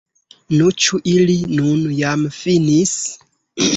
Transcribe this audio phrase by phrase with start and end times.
[0.53, 2.95] Nu, ĉu ili nun jam finis?